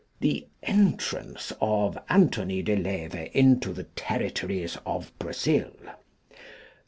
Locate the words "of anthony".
1.61-2.63